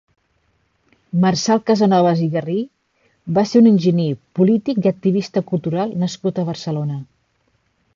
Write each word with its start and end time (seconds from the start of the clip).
Marçal 1.25 1.61
Casanovas 1.67 2.23
i 2.25 2.31
Guerri 2.37 2.57
va 3.37 3.45
ser 3.53 3.63
un 3.65 3.71
enginyer, 3.75 4.09
polític 4.41 4.83
i 4.85 4.93
activista 4.97 5.49
cultural 5.53 5.99
nascut 6.07 6.39
a 6.39 6.49
Barcelona. 6.53 7.03